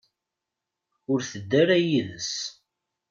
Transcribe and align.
Ur 1.11 1.19
tedda 1.29 1.57
ara 1.61 1.77
yid-s. 1.87 2.33